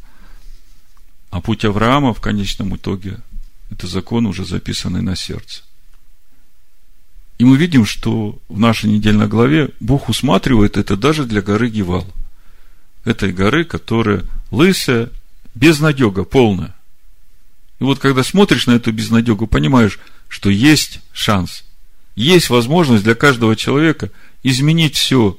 [1.30, 3.20] А путь Авраама в конечном итоге–
[3.70, 5.62] это закон, уже записанный на сердце.
[7.38, 12.08] И мы видим, что в нашей недельной главе Бог усматривает это даже для горы Гевал.
[13.06, 15.10] Этой горы, которая лысая,
[15.54, 16.74] безнадега, полная.
[17.80, 21.64] И вот когда смотришь на эту безнадегу, понимаешь, что есть шанс,
[22.16, 24.10] есть возможность для каждого человека
[24.42, 25.38] изменить все.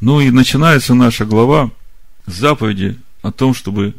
[0.00, 1.70] Ну и начинается наша глава
[2.34, 3.94] заповеди о том, чтобы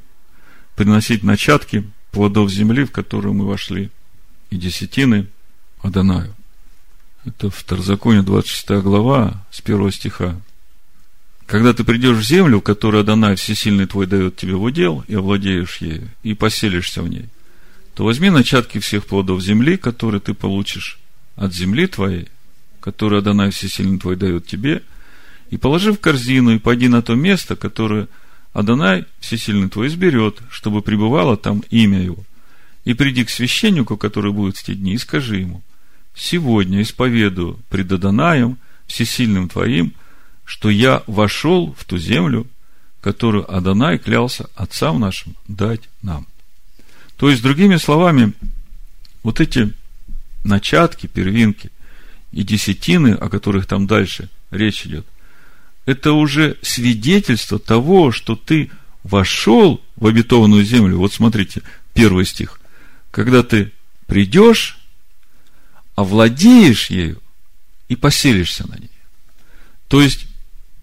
[0.76, 3.90] приносить начатки плодов земли, в которую мы вошли,
[4.50, 5.28] и десятины–
[5.84, 6.34] Адонаю.
[7.26, 10.40] Это Второзаконие 26 глава с первого стиха.
[11.46, 15.78] Когда ты придешь в землю, которую Адонай Всесильный твой дает тебе в удел, и овладеешь
[15.78, 17.28] ею, и поселишься в ней,
[17.96, 21.00] то возьми начатки всех плодов земли, которые ты получишь
[21.36, 22.30] от земли твоей,
[22.80, 24.84] которую Адонай Всесильный твой дает тебе,
[25.50, 28.08] и положи в корзину, и пойди на то место, которое
[28.54, 32.24] Адонай Всесильный твой изберет, чтобы пребывало там имя его.
[32.86, 35.64] И приди к священнику, который будет в те дни, и скажи ему,
[36.16, 39.94] сегодня исповедую пред Адонаем, Всесильным твоим,
[40.46, 42.46] что я вошел в ту землю,
[43.02, 46.28] которую Адонай клялся отцам нашим дать нам.
[47.18, 48.34] То есть, другими словами,
[49.24, 49.74] вот эти
[50.44, 51.72] начатки, первинки
[52.32, 55.08] и десятины, о которых там дальше речь идет,
[55.86, 58.72] это уже свидетельство того, что ты
[59.04, 60.98] вошел в обетованную землю.
[60.98, 61.62] Вот смотрите,
[61.94, 62.60] первый стих.
[63.12, 63.72] Когда ты
[64.08, 64.80] придешь,
[65.96, 67.22] овладеешь ею
[67.90, 68.90] и поселишься на ней.
[69.88, 70.28] То есть,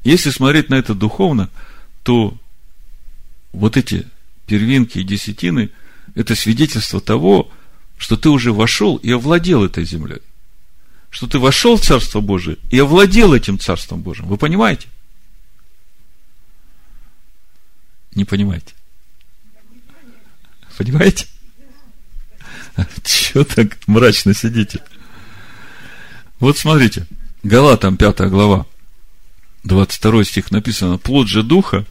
[0.05, 1.51] если смотреть на это духовно,
[2.03, 2.39] то
[3.53, 4.07] вот эти
[4.47, 5.71] первинки и десятины–
[6.15, 7.51] это свидетельство того,
[7.97, 10.21] что ты уже вошел и овладел этой землей.
[11.11, 14.27] Что ты вошел в Царство Божие и овладел этим Царством Божьим.
[14.27, 14.89] Вы понимаете?
[18.15, 18.75] Не понимаете?
[20.79, 21.27] Понимаете?
[23.05, 24.81] Чего так мрачно сидите?
[26.39, 27.07] Вот смотрите,
[27.43, 28.67] Галатам 5 глава,
[29.65, 31.85] 22 стих написано, плод же духа,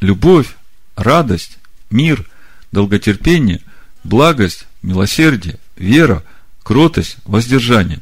[0.00, 0.48] любовь,
[0.94, 1.58] радость,
[1.90, 2.28] мир,
[2.70, 3.62] долготерпение,
[4.04, 6.22] благость, милосердие, вера,
[6.62, 8.00] кротость, воздержание.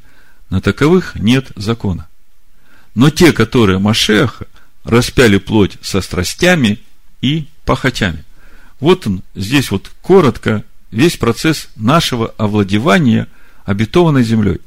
[0.50, 2.08] На таковых нет закона.
[2.94, 4.46] Но те, которые Машеха,
[4.84, 6.80] распяли плоть со страстями
[7.22, 8.24] и похотями.
[8.80, 13.28] Вот он, здесь вот коротко весь процесс нашего овладевания
[13.64, 14.60] обетованной землей.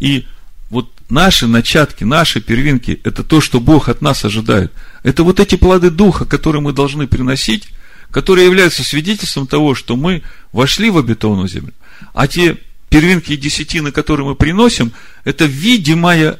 [0.00, 0.26] И
[0.68, 4.72] вот наши начатки, наши первинки, это то, что Бог от нас ожидает.
[5.02, 7.68] Это вот эти плоды Духа, которые мы должны приносить,
[8.10, 11.74] которые являются свидетельством того, что мы вошли в обетованную землю.
[12.14, 12.56] А те
[12.90, 14.92] первинки и десятины, которые мы приносим,
[15.24, 16.38] это видимое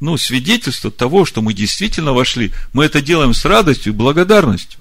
[0.00, 2.52] ну, свидетельство того, что мы действительно вошли.
[2.72, 4.80] Мы это делаем с радостью и благодарностью.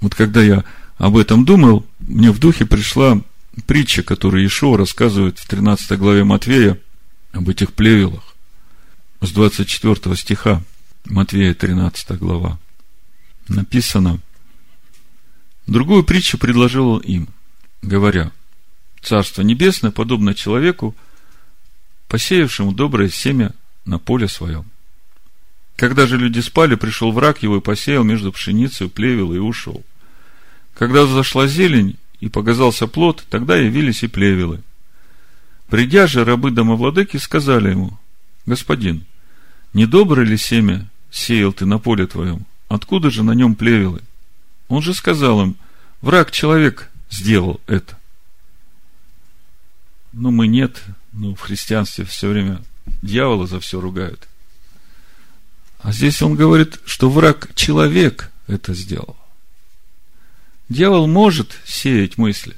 [0.00, 0.64] Вот когда я
[0.98, 3.20] об этом думал, мне в духе пришла
[3.66, 6.78] притча, которую Ишуа рассказывает в 13 главе Матвея
[7.32, 8.34] об этих плевелах.
[9.20, 10.62] С 24 стиха
[11.04, 12.58] Матвея 13 глава
[13.48, 14.20] написано,
[15.66, 17.28] другую притчу предложил он им,
[17.82, 18.32] говоря,
[19.02, 20.94] Царство Небесное подобно человеку,
[22.08, 23.52] посеявшему доброе семя
[23.84, 24.64] на поле своем.
[25.76, 29.82] Когда же люди спали, пришел враг его и посеял между пшеницей, плевел и ушел.
[30.74, 34.62] Когда зашла зелень и показался плод, тогда явились и плевелы.
[35.68, 37.98] Придя же, рабы домовладыки сказали ему,
[38.46, 39.04] Господин,
[39.72, 42.46] недоброе ли семя сеял ты на поле твоем?
[42.68, 44.02] Откуда же на нем плевелы?
[44.68, 45.56] Он же сказал им,
[46.00, 47.99] враг человек сделал это.
[50.12, 52.62] Ну, мы нет, ну, в христианстве все время
[53.02, 54.26] дьявола за все ругают.
[55.78, 59.16] А здесь он говорит, что враг человек это сделал.
[60.68, 62.56] Дьявол может сеять мысли.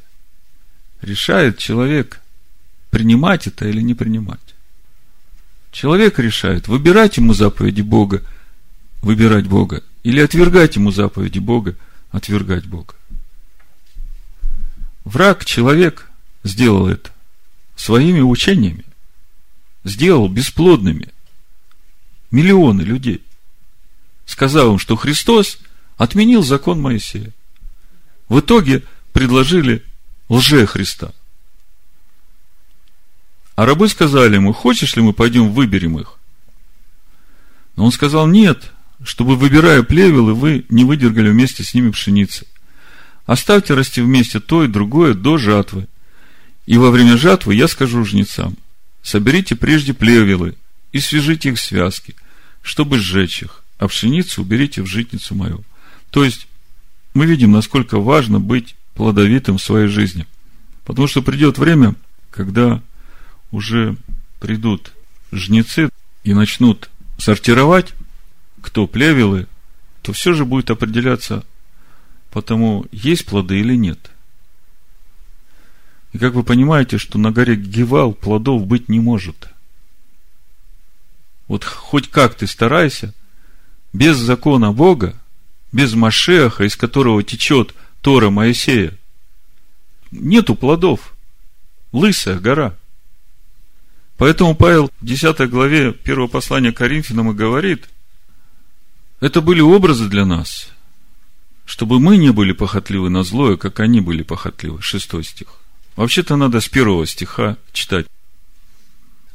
[1.03, 2.21] Решает человек,
[2.91, 4.41] принимать это или не принимать.
[5.71, 8.23] Человек решает, выбирать ему заповеди Бога,
[9.03, 11.77] выбирать Бога, или отвергать ему заповеди Бога,
[12.11, 12.95] отвергать Бога.
[15.05, 16.09] Враг, человек,
[16.45, 17.12] сделал это
[17.83, 18.85] своими учениями,
[19.83, 21.09] сделал бесплодными
[22.31, 23.23] миллионы людей.
[24.25, 25.59] Сказал им, что Христос
[25.97, 27.33] отменил закон Моисея.
[28.29, 29.85] В итоге предложили
[30.29, 31.13] лже Христа.
[33.57, 36.21] А рабы сказали ему, хочешь ли мы пойдем выберем их?
[37.75, 42.47] Но он сказал, нет, чтобы, выбирая плевелы, вы не выдергали вместе с ними пшеницы.
[43.27, 45.89] Оставьте расти вместе то и другое до жатвы.
[46.67, 48.57] И во время жатвы я скажу жнецам,
[49.03, 50.55] соберите прежде плевелы
[50.93, 52.15] и свяжите их в связки,
[52.63, 55.65] чтобы сжечь их, а пшеницу уберите в житницу мою.
[56.11, 56.47] То есть,
[57.15, 60.27] мы видим, насколько важно быть плодовитым в своей жизни.
[60.85, 61.95] Потому что придет время,
[62.31, 62.83] когда
[63.51, 63.97] уже
[64.41, 64.93] придут
[65.33, 65.89] жнецы
[66.25, 67.93] и начнут сортировать,
[68.61, 69.47] кто плевелы,
[70.03, 71.45] то все же будет определяться
[72.31, 74.12] потому, есть плоды или нет.
[76.13, 79.49] И как вы понимаете, что на горе Гевал плодов быть не может.
[81.49, 83.15] Вот хоть как ты старайся,
[83.93, 85.15] без закона Бога,
[85.73, 88.97] без Машеха, из которого течет Тора Моисея,
[90.11, 91.15] нету плодов.
[91.93, 92.75] Лысая гора.
[94.17, 97.89] Поэтому Павел в 10 главе 1 послания Коринфянам и говорит,
[99.21, 100.69] это были образы для нас,
[101.67, 104.81] чтобы мы не были похотливы на злое, как они были похотливы.
[104.81, 105.62] Шестой стих.
[105.97, 108.07] Вообще-то надо с первого стиха читать.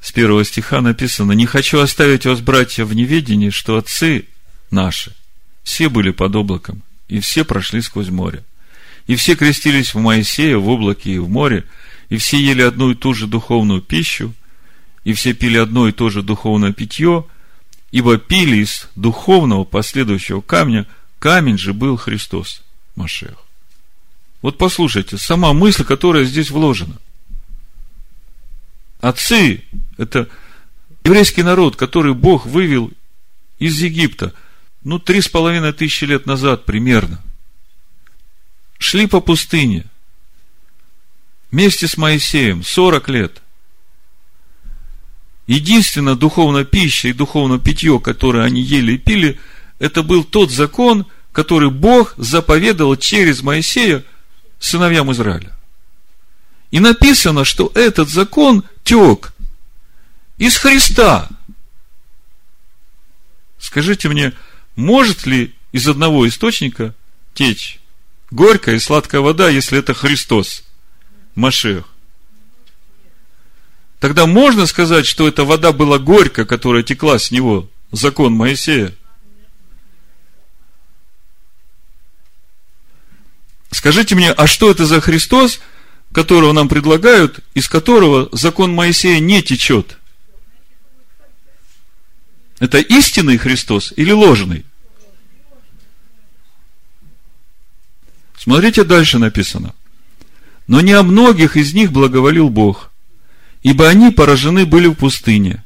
[0.01, 4.26] С первого стиха написано, «Не хочу оставить вас, братья, в неведении, что отцы
[4.72, 5.14] наши
[5.64, 8.43] все были под облаком, и все прошли сквозь море.
[9.05, 11.66] И все крестились в Моисея, в облаке и в море,
[12.08, 14.34] и все ели одну и ту же духовную пищу,
[15.03, 17.26] и все пили одно и то же духовное питье,
[17.91, 20.88] ибо пили из духовного последующего камня,
[21.20, 22.62] камень же был Христос,
[22.95, 23.46] Машех.
[24.41, 26.97] Вот послушайте, сама мысль, которая здесь вложена.
[28.99, 29.63] Отцы–
[29.97, 30.27] это
[31.03, 32.91] еврейский народ, который Бог вывел
[33.59, 34.33] из Египта,
[34.83, 37.21] ну, три с половиной тысячи лет назад примерно.
[38.79, 39.85] Шли по пустыне
[41.51, 43.41] вместе с Моисеем 40 лет.
[45.47, 49.39] Единственная духовная пища и духовное питье, которое они ели и пили,
[49.79, 54.03] это был тот закон, который Бог заповедовал через Моисея
[54.60, 55.55] сыновьям Израиля.
[56.72, 59.34] И написано, что этот закон тек
[60.38, 61.30] из Христа.
[63.60, 64.34] Скажите мне,
[64.76, 66.93] может ли из одного источника
[67.34, 67.80] течь
[68.32, 70.64] горькая и сладкая вода, если это Христос,
[71.36, 71.86] Машех?
[73.99, 78.93] Тогда можно сказать, что эта вода была горькая, которая текла с него, закон Моисея?
[83.78, 85.59] Скажите мне, а что это за Христос,
[86.11, 89.99] которого нам предлагают, из которого закон Моисея не течет?
[92.57, 94.65] Это истинный Христос или ложный?
[98.36, 99.75] Смотрите, дальше написано.
[100.65, 102.91] Но не о многих из них благоволил Бог,
[103.61, 105.63] ибо они поражены были в пустыне.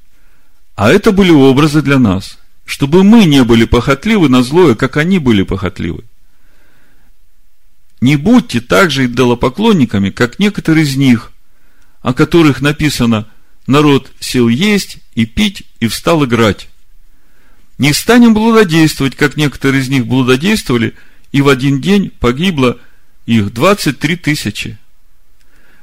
[0.76, 5.18] А это были образы для нас, чтобы мы не были похотливы на злое, как они
[5.18, 6.04] были похотливы.
[8.02, 11.32] Не будьте также идолопоклонниками, как некоторые из них,
[12.02, 13.28] о которых написано
[13.68, 16.68] «народ сел есть и пить и встал играть».
[17.78, 20.96] Не станем блудодействовать, как некоторые из них блудодействовали,
[21.32, 22.80] и в один день погибло
[23.26, 24.78] их 23 тысячи.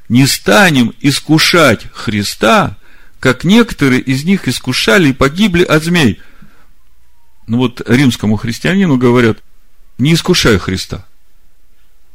[0.09, 2.77] Не станем искушать Христа,
[3.21, 6.21] как некоторые из них искушали и погибли от змей.
[7.47, 9.39] Ну вот римскому христианину говорят,
[9.99, 11.08] не искушай Христа.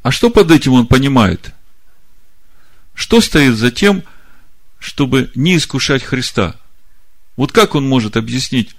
[0.03, 1.53] А что под этим он понимает?
[2.93, 4.03] Что стоит за тем,
[4.77, 6.55] чтобы не искушать Христа?
[7.37, 8.75] Вот как он может объяснить,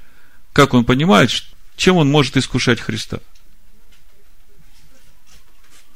[0.53, 1.31] как он понимает,
[1.77, 3.18] чем он может искушать Христа?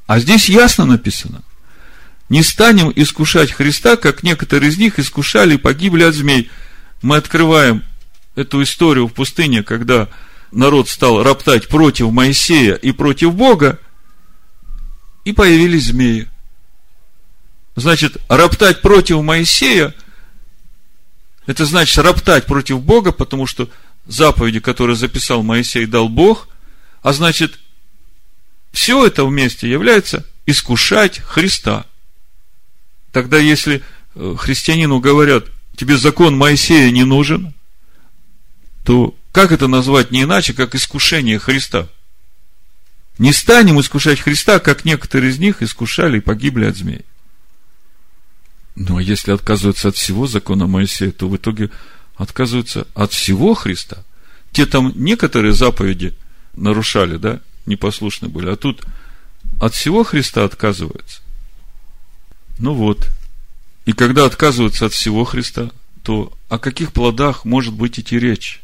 [0.07, 1.43] А здесь ясно написано.
[2.31, 6.51] Не станем искушать Христа, как некоторые из них искушали и погибли от змей.
[7.03, 7.85] Мы открываем
[8.35, 10.09] эту историю в пустыне, когда
[10.53, 13.79] народ стал роптать против Моисея и против Бога,
[15.29, 16.27] и появились змеи.
[17.77, 19.95] Значит, роптать против Моисея,
[21.45, 23.69] это значит роптать против Бога, потому что
[24.07, 26.49] заповеди, которые записал Моисей, дал Бог,
[27.03, 27.59] а значит,
[28.73, 31.85] все это вместе является искушать Христа.
[33.13, 33.83] Тогда, если
[34.15, 35.45] э, христианину говорят,
[35.77, 37.53] тебе закон Моисея не нужен,
[38.83, 41.87] то как это назвать не иначе, как искушение Христа–
[43.19, 47.05] не станем искушать Христа, как некоторые из них искушали и погибли от змей.
[48.77, 51.71] Ну, а если отказываются от всего закона Моисея, то в итоге
[52.17, 54.05] отказываются от всего Христа.
[54.53, 56.15] Те там некоторые заповеди
[56.55, 58.85] нарушали, да, непослушны были, а тут
[59.61, 61.21] от всего Христа отказываются.
[62.59, 63.09] Ну вот.
[63.85, 65.71] И когда отказываются от всего Христа,
[66.03, 68.63] то о каких плодах может быть идти речь?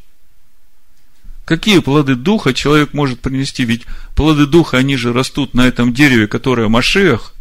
[1.45, 3.65] Какие плоды духа человек может принести?
[3.65, 3.83] Ведь
[4.15, 7.33] плоды духа, они же растут на этом дереве, которое Машех.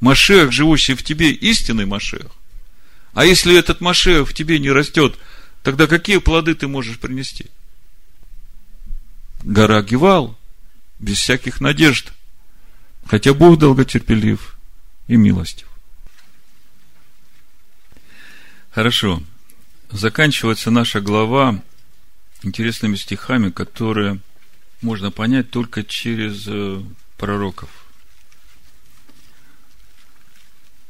[0.00, 2.26] Машех, живущий в тебе, истинный Машех.
[3.14, 5.16] А если этот Машех в тебе не растет,
[5.62, 7.46] тогда какие плоды ты можешь принести?
[9.44, 10.36] Гора Гевал,
[10.98, 12.12] без всяких надежд.
[13.06, 14.58] Хотя Бог долготерпелив
[15.06, 15.68] и милостив.
[18.72, 19.22] Хорошо.
[19.92, 21.62] Заканчивается наша глава
[22.46, 24.20] интересными стихами, которые
[24.80, 26.80] можно понять только через э,
[27.18, 27.68] пророков.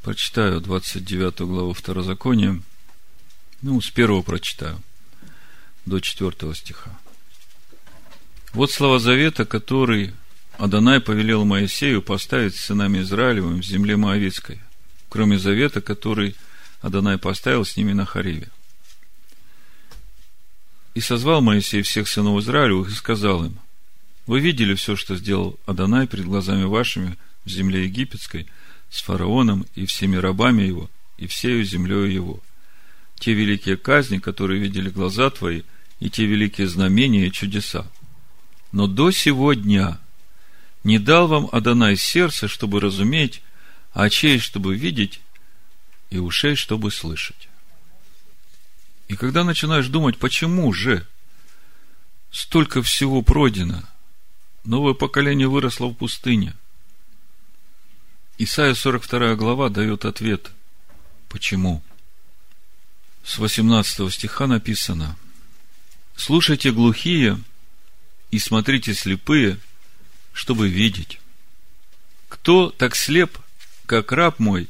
[0.02, 2.60] Прочитаю 29 главу Второзакония.
[3.62, 4.80] Ну, с первого прочитаю
[5.86, 6.90] до 4 стиха.
[8.52, 10.12] Вот слова завета, который
[10.58, 14.60] Адонай повелел Моисею поставить с сынами Израилевым в земле Моавицкой,
[15.08, 16.36] кроме завета, который
[16.80, 18.48] Адонай поставил с ними на Хариве.
[20.96, 23.58] И созвал Моисей всех сынов Израилевых и сказал им,
[24.26, 28.46] вы видели все, что сделал Адонай перед глазами вашими в земле египетской,
[28.88, 30.88] с фараоном и всеми рабами его,
[31.18, 32.40] и всею землею его.
[33.18, 35.64] Те великие казни, которые видели глаза твои,
[36.00, 37.86] и те великие знамения и чудеса.
[38.72, 39.98] Но до сего дня
[40.82, 43.42] не дал вам Адонай сердце, чтобы разуметь,
[43.92, 45.20] а очей, чтобы видеть,
[46.08, 47.48] и ушей, чтобы слышать.
[49.08, 51.06] И когда начинаешь думать, почему же
[52.30, 53.82] столько всего пройдено–
[54.66, 56.52] Новое поколение выросло в пустыне.
[58.36, 60.50] Исайя 42 глава дает ответ.
[61.28, 61.84] Почему?
[63.22, 65.16] С 18 стиха написано.
[66.16, 67.40] Слушайте глухие
[68.32, 69.60] и смотрите слепые,
[70.32, 71.20] чтобы видеть.
[72.28, 73.38] Кто так слеп,
[73.86, 74.68] как раб мой,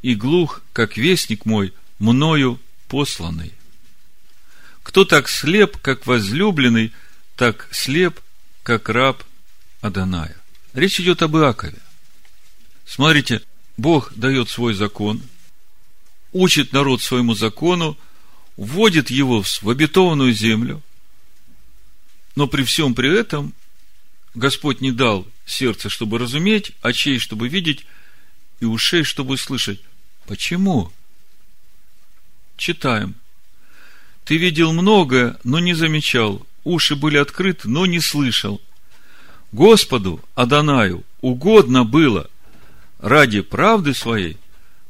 [0.00, 3.52] и глух, как вестник мой, мною посланный?
[4.94, 6.92] Кто так слеп, как возлюбленный,
[7.34, 8.20] так слеп,
[8.62, 9.24] как раб
[9.80, 10.36] Аданая.
[10.72, 11.80] Речь идет об Иакове.
[12.86, 13.42] Смотрите,
[13.76, 15.20] Бог дает свой закон,
[16.30, 17.98] учит народ своему закону,
[18.56, 20.80] вводит его в обетованную землю,
[22.36, 23.52] но при всем при этом
[24.34, 27.84] Господь не дал сердце, чтобы разуметь, очей, чтобы видеть,
[28.60, 29.80] и ушей, чтобы слышать.
[30.28, 30.92] Почему?
[32.56, 33.16] Читаем.
[34.24, 38.60] Ты видел многое, но не замечал уши были открыты, но не слышал.
[39.52, 42.28] Господу, Адонаю, угодно было
[42.98, 44.38] ради правды своей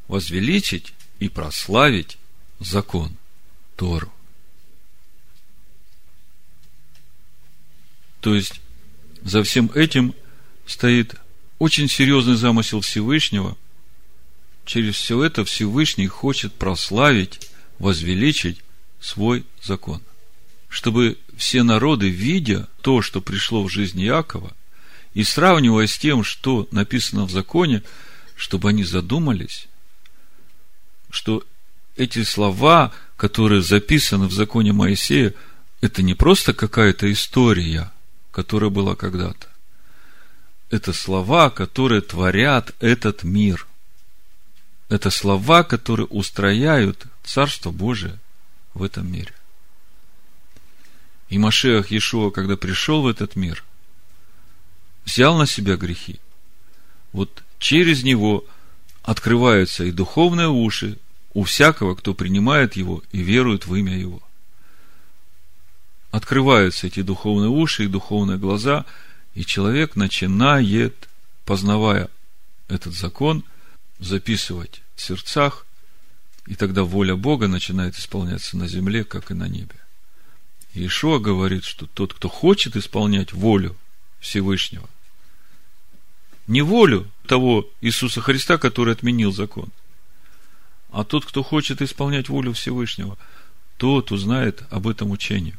[0.09, 2.19] возвеличить и прославить
[2.61, 3.17] закон
[3.77, 4.13] Тору.
[8.21, 8.61] То есть,
[9.23, 10.15] за всем этим
[10.65, 11.17] стоит
[11.59, 13.57] очень серьезный замысел Всевышнего.
[14.65, 18.64] Через все это Всевышний хочет прославить, возвеличить
[19.05, 20.03] свой закон–
[20.75, 24.53] чтобы все народы, видя то, что пришло в жизнь Якова,
[25.15, 27.85] и сравнивая с тем, что написано в законе,
[28.35, 29.69] чтобы они задумались,
[31.11, 31.45] что
[31.95, 35.33] эти слова, которые записаны в законе Моисея,
[35.81, 37.93] это не просто какая-то история,
[38.33, 39.47] которая была когда-то.
[40.71, 43.69] Это слова, которые творят этот мир.
[44.89, 48.19] Это слова, которые устрояют Царство Божие
[48.75, 49.33] в этом мире.
[51.29, 53.65] И Машех Иешуа, когда пришел в этот мир,
[55.05, 56.21] взял на себя грехи.
[57.13, 58.45] Вот через него
[59.03, 60.99] открываются и духовные уши
[61.33, 64.23] у всякого, кто принимает его и верует в имя его.
[66.11, 68.85] Открываются эти духовные уши и духовные глаза,
[69.35, 71.09] и человек начинает,
[71.45, 72.09] познавая
[72.69, 73.45] этот закон,
[73.99, 75.67] записывать в сердцах,
[76.47, 79.77] и тогда воля Бога начинает исполняться на земле, как и на небе.
[80.75, 83.77] Иешуа говорит, что тот, кто хочет исполнять волю
[84.21, 84.89] Всевышнего,
[86.47, 89.71] не волю того Иисуса Христа, который отменил закон,
[90.91, 93.17] а тот, кто хочет исполнять волю Всевышнего,
[93.79, 95.57] тот узнает об этом учении.